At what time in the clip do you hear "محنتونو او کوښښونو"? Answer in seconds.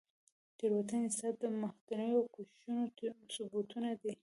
1.59-2.83